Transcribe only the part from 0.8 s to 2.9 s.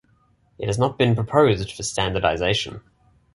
been proposed for standardization.